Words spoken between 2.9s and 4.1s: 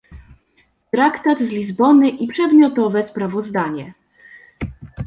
sprawozdanie